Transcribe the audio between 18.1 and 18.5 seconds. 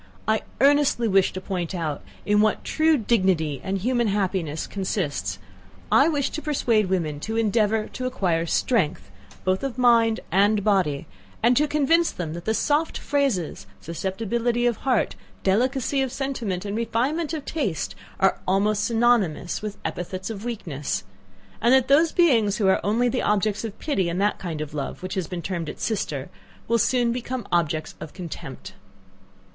are